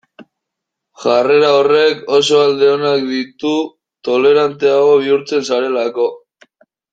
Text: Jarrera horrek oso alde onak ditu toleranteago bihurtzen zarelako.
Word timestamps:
Jarrera 1.01 1.51
horrek 1.57 2.01
oso 2.19 2.39
alde 2.45 2.69
onak 2.77 3.05
ditu 3.11 3.53
toleranteago 4.09 4.97
bihurtzen 5.05 5.47
zarelako. 5.51 6.09